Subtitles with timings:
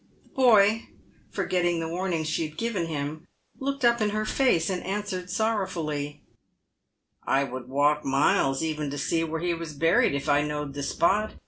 [0.23, 0.89] The boy,
[1.29, 3.27] forgetting the warning she had given him,
[3.59, 6.23] looked up in her face, and answered sorrowfully,"
[7.27, 10.81] I would walk miles even to see where he was buried, if I knowed the
[10.81, 11.33] spot.